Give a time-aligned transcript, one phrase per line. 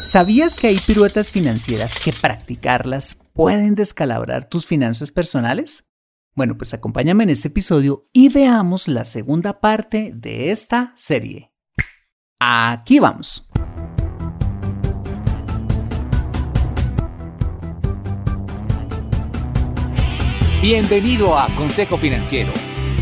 [0.00, 5.84] ¿Sabías que hay piruetas financieras que practicarlas pueden descalabrar tus finanzas personales?
[6.34, 11.52] Bueno, pues acompáñame en este episodio y veamos la segunda parte de esta serie.
[12.38, 13.44] Aquí vamos.
[20.62, 22.52] Bienvenido a Consejo Financiero,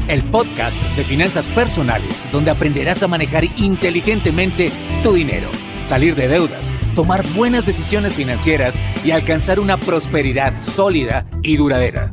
[0.09, 4.73] el podcast de finanzas personales donde aprenderás a manejar inteligentemente
[5.03, 5.51] tu dinero,
[5.85, 12.13] salir de deudas tomar buenas decisiones financieras y alcanzar una prosperidad sólida y duradera.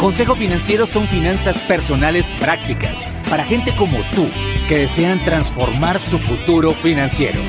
[0.00, 4.28] Consejo Financiero son finanzas personales prácticas para gente como tú
[4.66, 7.40] que desean transformar su futuro financiero.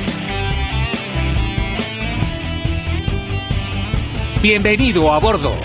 [4.42, 5.56] Bienvenido a bordo.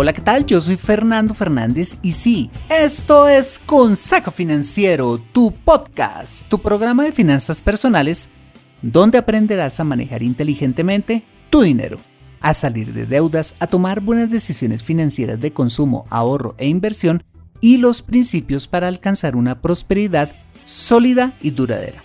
[0.00, 0.46] Hola, ¿qué tal?
[0.46, 7.10] Yo soy Fernando Fernández y sí, esto es Consejo Financiero, tu podcast, tu programa de
[7.10, 8.30] finanzas personales,
[8.80, 11.98] donde aprenderás a manejar inteligentemente tu dinero,
[12.40, 17.24] a salir de deudas, a tomar buenas decisiones financieras de consumo, ahorro e inversión
[17.60, 20.30] y los principios para alcanzar una prosperidad
[20.64, 22.04] sólida y duradera.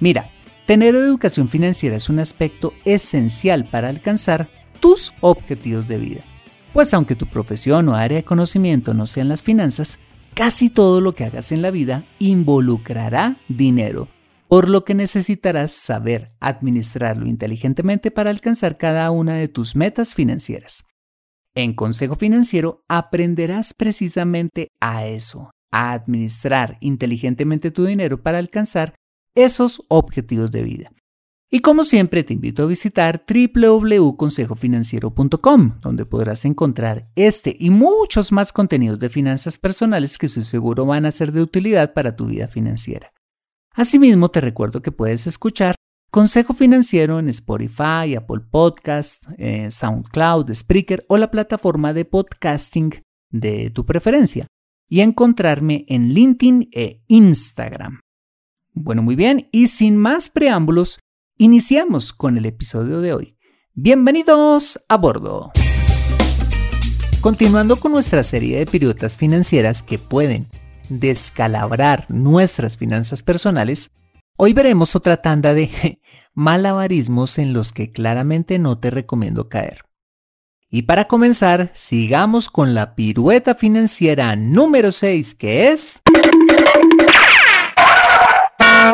[0.00, 0.28] Mira,
[0.66, 6.24] tener educación financiera es un aspecto esencial para alcanzar tus objetivos de vida.
[6.72, 9.98] Pues aunque tu profesión o área de conocimiento no sean las finanzas,
[10.34, 14.08] casi todo lo que hagas en la vida involucrará dinero,
[14.48, 20.86] por lo que necesitarás saber administrarlo inteligentemente para alcanzar cada una de tus metas financieras.
[21.54, 28.94] En Consejo Financiero aprenderás precisamente a eso, a administrar inteligentemente tu dinero para alcanzar
[29.34, 30.92] esos objetivos de vida.
[31.54, 38.54] Y como siempre te invito a visitar www.consejofinanciero.com, donde podrás encontrar este y muchos más
[38.54, 42.48] contenidos de finanzas personales que estoy seguro van a ser de utilidad para tu vida
[42.48, 43.12] financiera.
[43.74, 45.74] Asimismo, te recuerdo que puedes escuchar
[46.10, 52.94] Consejo Financiero en Spotify, Apple Podcast, eh, SoundCloud, Spreaker o la plataforma de podcasting
[53.30, 54.46] de tu preferencia
[54.88, 58.00] y encontrarme en LinkedIn e Instagram.
[58.72, 60.98] Bueno, muy bien, y sin más preámbulos,
[61.38, 63.38] Iniciamos con el episodio de hoy.
[63.72, 65.50] Bienvenidos a bordo.
[67.22, 70.46] Continuando con nuestra serie de piruetas financieras que pueden
[70.90, 73.90] descalabrar nuestras finanzas personales,
[74.36, 76.00] hoy veremos otra tanda de
[76.34, 79.84] malabarismos en los que claramente no te recomiendo caer.
[80.70, 86.02] Y para comenzar, sigamos con la pirueta financiera número 6 que es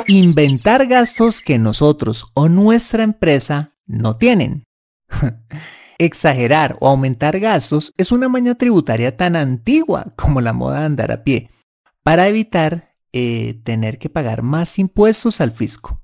[0.07, 4.65] inventar gastos que nosotros o nuestra empresa no tienen.
[5.99, 11.13] Exagerar o aumentar gastos es una maña tributaria tan antigua como la moda de andar
[11.13, 11.51] a pie,
[12.03, 16.01] para evitar eh, tener que pagar más impuestos al fisco.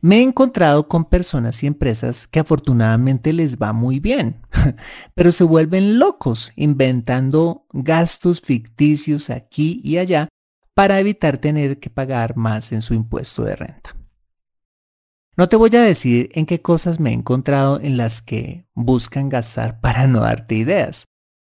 [0.00, 4.40] Me he encontrado con personas y empresas que afortunadamente les va muy bien,
[5.14, 10.28] pero se vuelven locos inventando gastos ficticios aquí y allá
[10.74, 13.96] para evitar tener que pagar más en su impuesto de renta.
[15.36, 19.28] No te voy a decir en qué cosas me he encontrado en las que buscan
[19.28, 21.06] gastar para no darte ideas.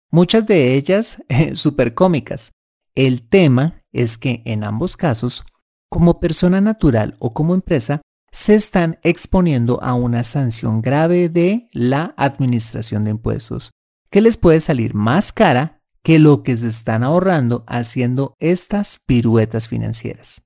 [0.10, 2.52] Muchas de ellas eh, súper cómicas.
[2.96, 5.46] El tema es que en ambos casos,
[5.90, 8.02] como persona natural o como empresa,
[8.32, 13.72] se están exponiendo a una sanción grave de la administración de impuestos,
[14.10, 19.70] que les puede salir más cara que lo que se están ahorrando haciendo estas piruetas
[19.70, 20.46] financieras.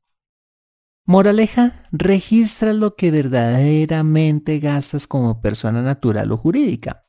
[1.05, 7.05] Moraleja, registra lo que verdaderamente gastas como persona natural o jurídica.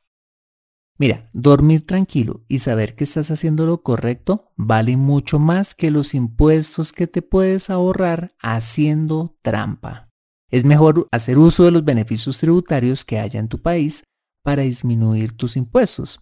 [0.97, 6.13] Mira, dormir tranquilo y saber que estás haciendo lo correcto vale mucho más que los
[6.13, 10.09] impuestos que te puedes ahorrar haciendo trampa.
[10.49, 14.03] Es mejor hacer uso de los beneficios tributarios que haya en tu país
[14.43, 16.19] para disminuir tus impuestos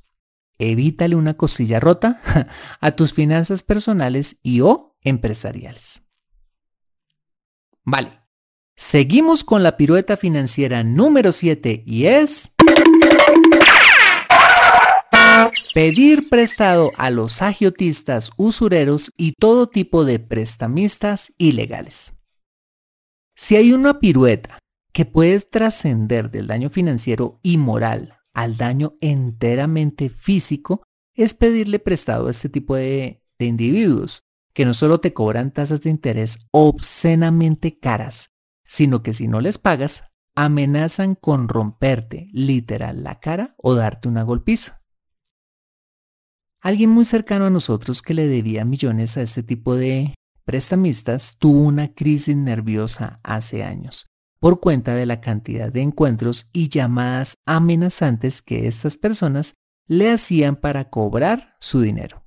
[0.60, 2.22] evítale una cosilla rota
[2.80, 6.02] a tus finanzas personales y o empresariales.
[7.84, 8.20] Vale,
[8.76, 12.52] seguimos con la pirueta financiera número 7 y es
[15.74, 22.14] pedir prestado a los agiotistas, usureros y todo tipo de prestamistas ilegales.
[23.36, 24.60] Si hay una pirueta
[24.92, 30.84] que puede trascender del daño financiero y moral al daño enteramente físico
[31.16, 35.90] es pedirle prestado a este tipo de, individuos, que no solo te cobran tasas de
[35.90, 38.30] interés obscenamente caras,
[38.64, 40.04] sino que si no les pagas,
[40.36, 44.84] amenazan con romperte literal la cara o darte una golpiza.
[46.62, 50.14] Alguien muy cercano a nosotros que le debía millones a este tipo de
[50.46, 54.06] prestamistas tuvo una crisis nerviosa hace años
[54.40, 59.56] por cuenta de la cantidad de encuentros y llamadas amenazantes que estas personas
[59.88, 62.24] le hacían para cobrar su dinero.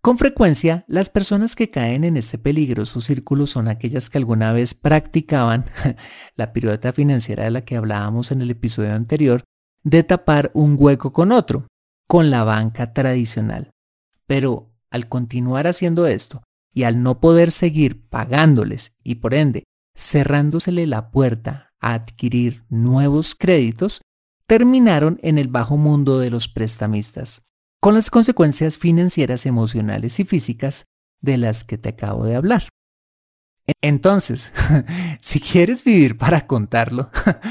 [0.00, 4.74] Con frecuencia, las personas que caen en este peligroso círculo son aquellas que alguna vez
[4.74, 5.66] practicaban
[6.36, 9.44] la pirueta financiera de la que hablábamos en el episodio anterior,
[9.82, 11.66] de tapar un hueco con otro,
[12.06, 13.70] con la banca tradicional.
[14.26, 16.42] Pero al continuar haciendo esto
[16.72, 19.64] y al no poder seguir pagándoles y por ende
[19.98, 24.02] cerrándosele la puerta a adquirir nuevos créditos,
[24.46, 27.42] terminaron en el bajo mundo de los prestamistas,
[27.80, 30.86] con las consecuencias financieras, emocionales y físicas
[31.20, 32.68] de las que te acabo de hablar.
[33.82, 34.52] Entonces,
[35.20, 37.10] si quieres vivir para contarlo,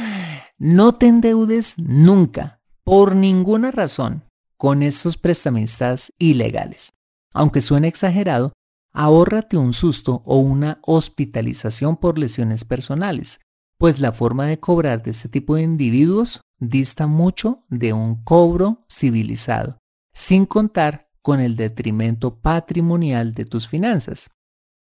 [0.58, 4.24] no te endeudes nunca, por ninguna razón,
[4.56, 6.94] con estos prestamistas ilegales.
[7.34, 8.54] Aunque suene exagerado,
[8.98, 13.40] ahórrate un susto o una hospitalización por lesiones personales,
[13.78, 18.88] pues la forma de cobrar de este tipo de individuos dista mucho de un cobro
[18.90, 19.78] civilizado,
[20.14, 24.32] sin contar con el detrimento patrimonial de tus finanzas.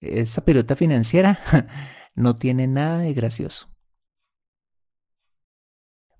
[0.00, 1.38] Esa pelota financiera
[2.14, 3.68] no tiene nada de gracioso.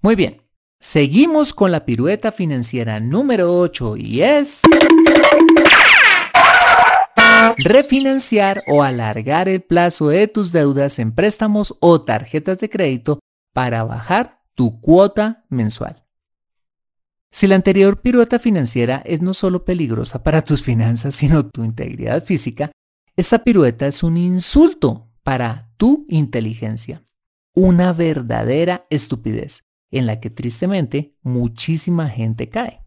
[0.03, 0.47] Muy bien,
[0.79, 4.61] Seguimos con la pirueta financiera número 8 y es
[7.59, 13.21] refinanciar o alargar el plazo de tus deudas en préstamos o tarjetas de crédito
[13.53, 16.05] para bajar tu cuota mensual.
[17.31, 22.25] Si la anterior pirueta financiera es no solo peligrosa para tus finanzas, sino tu integridad
[22.25, 22.73] física,
[23.17, 27.05] esta pirueta es un insulto para tu inteligencia.
[27.55, 32.86] Una verdadera estupidez en la que tristemente muchísima gente cae.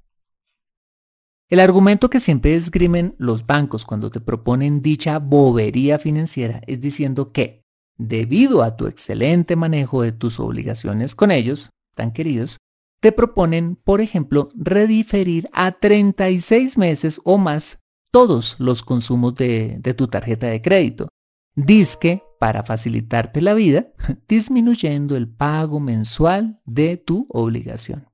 [1.50, 7.31] El argumento que siempre esgrimen los bancos cuando te proponen dicha bobería financiera es diciendo
[7.31, 7.63] que,
[7.98, 12.57] debido a tu excelente manejo de tus obligaciones con ellos, tan queridos,
[13.01, 17.80] te proponen, por ejemplo, rediferir a 36 meses o más
[18.12, 21.07] todos los consumos de, de tu tarjeta de crédito.
[21.56, 23.88] Disque para facilitarte la vida,
[24.28, 28.07] disminuyendo el pago mensual de tu obligación.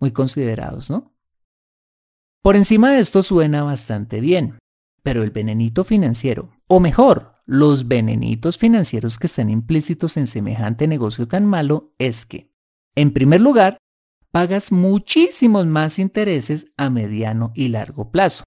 [0.00, 1.13] Muy considerados, ¿no?
[2.44, 4.58] Por encima de esto suena bastante bien,
[5.02, 11.26] pero el venenito financiero, o mejor, los venenitos financieros que están implícitos en semejante negocio
[11.26, 12.52] tan malo es que,
[12.94, 13.78] en primer lugar,
[14.30, 18.44] pagas muchísimos más intereses a mediano y largo plazo,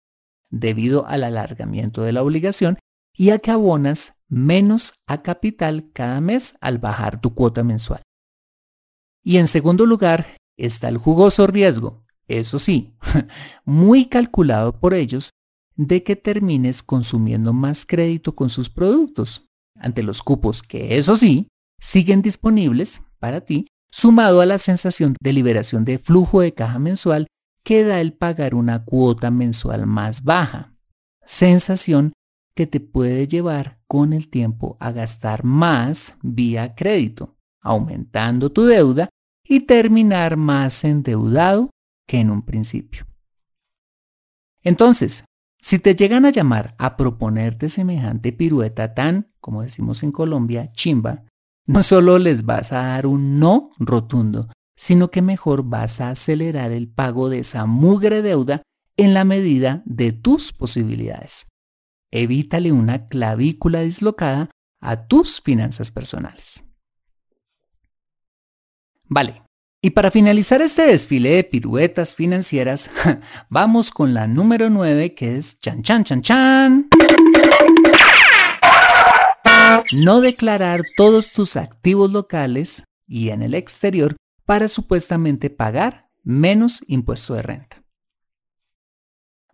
[0.51, 2.77] debido al alargamiento de la obligación
[3.15, 8.03] y a que abonas menos a capital cada mes al bajar tu cuota mensual.
[9.23, 12.93] Y en segundo lugar está el jugoso riesgo, eso sí,
[13.65, 15.31] muy calculado por ellos,
[15.75, 21.47] de que termines consumiendo más crédito con sus productos, ante los cupos que, eso sí,
[21.79, 27.27] siguen disponibles para ti, sumado a la sensación de liberación de flujo de caja mensual
[27.63, 30.73] que da el pagar una cuota mensual más baja.
[31.25, 32.13] Sensación
[32.55, 39.09] que te puede llevar con el tiempo a gastar más vía crédito, aumentando tu deuda
[39.43, 41.69] y terminar más endeudado
[42.07, 43.05] que en un principio.
[44.63, 45.25] Entonces,
[45.61, 51.25] si te llegan a llamar a proponerte semejante pirueta tan, como decimos en Colombia, chimba,
[51.65, 56.71] no solo les vas a dar un no rotundo, sino que mejor vas a acelerar
[56.71, 58.63] el pago de esa mugre deuda
[58.95, 61.47] en la medida de tus posibilidades
[62.11, 64.49] evítale una clavícula dislocada
[64.79, 66.63] a tus finanzas personales.
[69.03, 69.41] Vale,
[69.87, 72.89] y para finalizar este desfile de piruetas financieras,
[73.49, 76.89] vamos con la número 9 que es chan chan chan chan.
[79.93, 87.35] No declarar todos tus activos locales y en el exterior para supuestamente pagar menos impuesto
[87.35, 87.81] de renta.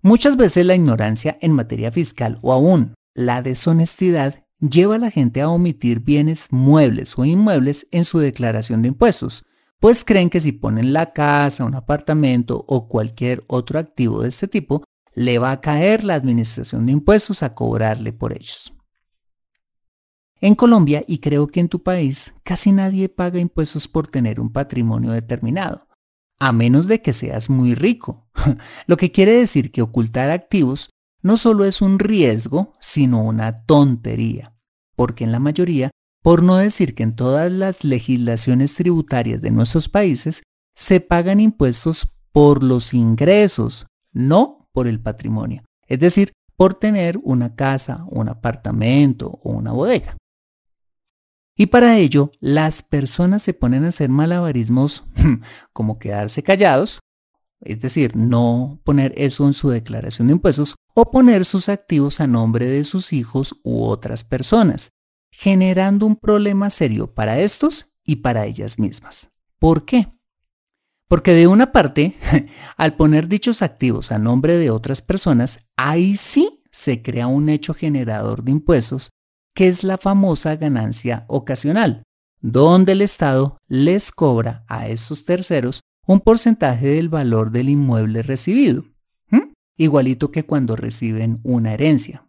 [0.02, 5.42] Muchas veces la ignorancia en materia fiscal o aún la deshonestidad lleva a la gente
[5.42, 9.46] a omitir bienes muebles o inmuebles en su declaración de impuestos,
[9.84, 14.48] pues creen que si ponen la casa, un apartamento o cualquier otro activo de este
[14.48, 18.74] tipo, le va a caer la administración de impuestos a cobrarle por ellos.
[20.40, 24.54] En Colombia, y creo que en tu país, casi nadie paga impuestos por tener un
[24.54, 25.86] patrimonio determinado
[26.40, 28.30] a menos de que seas muy rico.
[28.88, 34.56] Lo que quiere decir que ocultar activos no solo es un riesgo, sino una tontería,
[34.96, 35.92] porque en la mayoría,
[36.24, 40.42] por no decir que en todas las legislaciones tributarias de nuestros países,
[40.74, 47.56] se pagan impuestos por los ingresos, no por el patrimonio, es decir, por tener una
[47.56, 50.16] casa, un apartamento o una bodega.
[51.56, 55.04] Y para ello, las personas se ponen a hacer malabarismos
[55.74, 57.00] como quedarse callados,
[57.60, 62.28] es decir, no poner eso en su declaración de impuestos o poner sus activos a
[62.28, 64.90] nombre de sus hijos u otras personas,
[65.36, 69.32] generando un problema serio para estos y para ellas mismas.
[69.58, 70.14] ¿Por qué?
[71.08, 72.16] Porque de una parte,
[72.78, 77.74] al poner dichos activos a nombre de otras personas, ahí sí se crea un hecho
[77.74, 79.10] generador de impuestos,
[79.56, 82.04] que es la famosa ganancia ocasional,
[82.40, 88.86] donde el Estado les cobra a esos terceros un porcentaje del valor del inmueble recibido,
[89.78, 92.28] igualito que cuando reciben una herencia.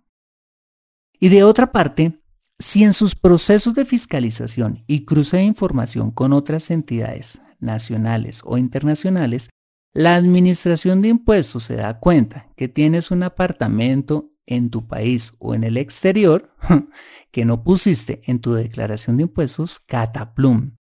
[1.20, 2.24] Y de otra parte,
[2.58, 8.58] si en sus procesos de fiscalización y cruce de información con otras entidades nacionales o
[8.58, 9.50] internacionales,
[9.92, 15.54] la Administración de Impuestos se da cuenta que tienes un apartamento en tu país o
[15.54, 16.54] en el exterior
[17.30, 20.76] que no pusiste en tu declaración de impuestos, cataplum,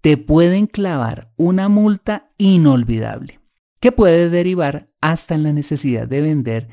[0.00, 3.40] te pueden clavar una multa inolvidable
[3.80, 6.68] que puede derivar hasta en la necesidad de vender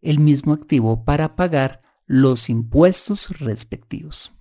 [0.00, 4.32] el mismo activo para pagar los impuestos respectivos.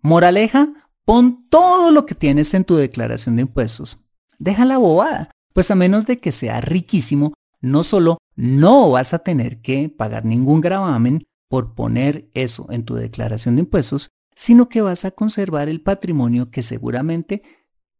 [0.00, 3.98] Moraleja, pon todo lo que tienes en tu declaración de impuestos.
[4.38, 9.18] Deja la bobada, pues a menos de que sea riquísimo, no solo no vas a
[9.18, 14.80] tener que pagar ningún gravamen por poner eso en tu declaración de impuestos, sino que
[14.80, 17.42] vas a conservar el patrimonio que seguramente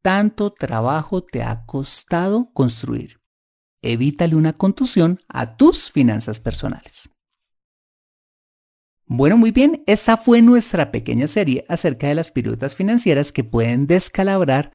[0.03, 3.21] tanto trabajo te ha costado construir.
[3.83, 7.11] Evítale una contusión a tus finanzas personales.
[9.13, 13.89] Bueno, muy bien, esta fue nuestra pequeña serie acerca de las piruetas financieras que pueden
[13.89, 14.73] descalabrar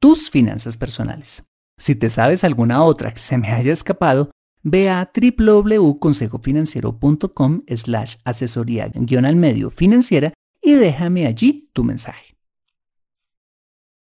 [0.00, 1.44] tus finanzas personales.
[1.78, 4.32] Si te sabes alguna otra que se me haya escapado,
[4.64, 12.36] ve a www.consejofinanciero.com slash asesoría guion al medio financiera y déjame allí tu mensaje.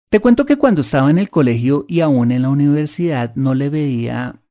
[0.09, 3.67] Te cuento que cuando estaba en el colegio y aún en la universidad no le
[3.67, 4.41] veía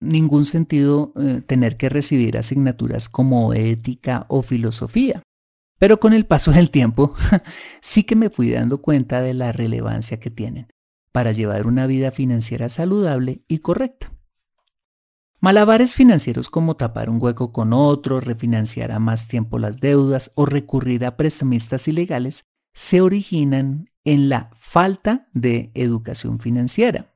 [0.00, 5.22] ningún sentido eh, tener que recibir asignaturas como ética o filosofía.
[5.78, 7.14] Pero con el paso del tiempo
[7.80, 10.68] sí que me fui dando cuenta de la relevancia que tienen
[11.12, 14.12] para llevar una vida financiera saludable y correcta.
[15.40, 20.44] Malabares financieros como tapar un hueco con otro, refinanciar a más tiempo las deudas o
[20.44, 27.14] recurrir a prestamistas ilegales se originan en la falta de educación financiera.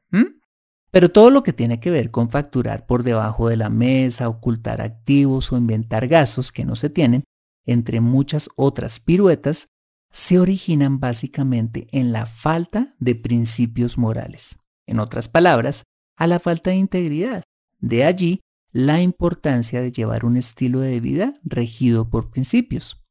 [0.94, 4.80] Pero todo lo que tiene que ver con facturar por debajo de la mesa, ocultar
[4.80, 7.24] activos o inventar gastos que no se tienen,
[7.66, 9.66] entre muchas otras piruetas,
[10.12, 14.60] se originan básicamente en la falta de principios morales.
[14.86, 15.82] En otras palabras,
[16.16, 17.42] a la falta de integridad.
[17.80, 23.02] De allí la importancia de llevar un estilo de vida regido por principios.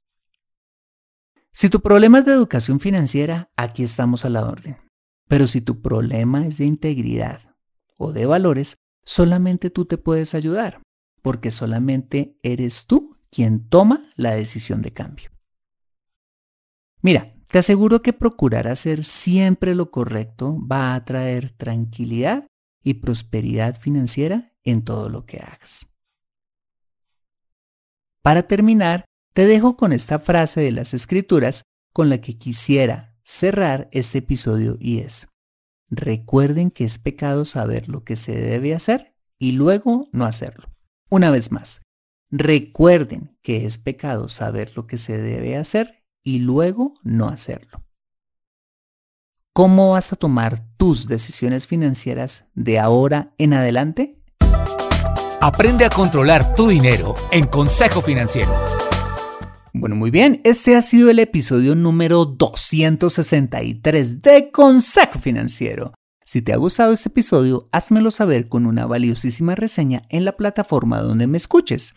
[1.52, 4.78] Si tu problema es de educación financiera, aquí estamos a la orden.
[5.28, 7.53] Pero si tu problema es de integridad,
[8.12, 10.82] de valores, solamente tú te puedes ayudar,
[11.22, 15.30] porque solamente eres tú quien toma la decisión de cambio.
[17.02, 22.48] Mira, te aseguro que procurar hacer siempre lo correcto va a traer tranquilidad
[22.84, 25.88] y prosperidad financiera en todo lo que hagas.
[28.22, 33.90] Para terminar, te dejo con esta frase de las escrituras con la que quisiera cerrar
[33.92, 35.28] este episodio y es,
[35.96, 40.70] Recuerden que es pecado saber lo que se debe hacer y luego no hacerlo.
[41.10, 41.82] Una vez más,
[42.32, 47.84] recuerden que es pecado saber lo que se debe hacer y luego no hacerlo.
[49.54, 54.20] ¿Cómo vas a tomar tus decisiones financieras de ahora en adelante?
[55.42, 58.52] Aprende a controlar tu dinero en Consejo Financiero.
[59.76, 65.96] Bueno, muy bien, este ha sido el episodio número 263 de Consejo Financiero.
[66.24, 71.02] Si te ha gustado este episodio, házmelo saber con una valiosísima reseña en la plataforma
[71.02, 71.96] donde me escuches.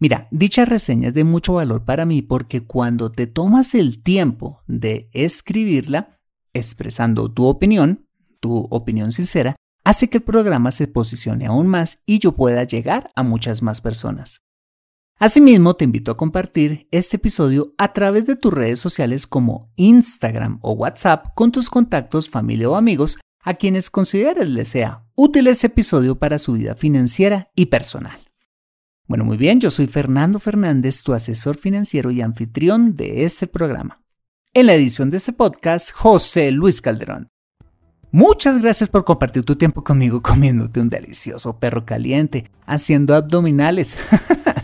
[0.00, 4.64] Mira, dicha reseña es de mucho valor para mí porque cuando te tomas el tiempo
[4.66, 6.18] de escribirla,
[6.54, 8.08] expresando tu opinión,
[8.40, 9.54] tu opinión sincera,
[9.84, 13.80] hace que el programa se posicione aún más y yo pueda llegar a muchas más
[13.80, 14.40] personas.
[15.22, 20.58] Asimismo, te invito a compartir este episodio a través de tus redes sociales como Instagram
[20.62, 25.66] o WhatsApp con tus contactos, familia o amigos a quienes consideres les sea útil ese
[25.66, 28.18] episodio para su vida financiera y personal.
[29.08, 34.02] Bueno, muy bien, yo soy Fernando Fernández, tu asesor financiero y anfitrión de este programa.
[34.54, 37.28] En la edición de este podcast, José Luis Calderón.
[38.10, 43.98] Muchas gracias por compartir tu tiempo conmigo comiéndote un delicioso perro caliente, haciendo abdominales,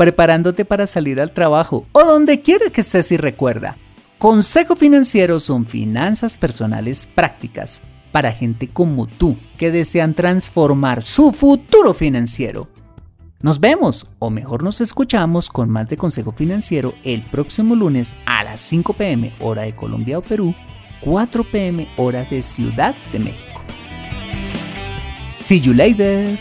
[0.00, 3.76] preparándote para salir al trabajo o donde quiera que estés y recuerda.
[4.16, 11.92] Consejo Financiero son finanzas personales prácticas para gente como tú que desean transformar su futuro
[11.92, 12.70] financiero.
[13.42, 18.42] Nos vemos, o mejor nos escuchamos con más de Consejo Financiero el próximo lunes a
[18.42, 20.54] las 5 pm hora de Colombia o Perú
[21.02, 23.62] 4 pm hora de Ciudad de México.
[25.34, 26.38] See you later.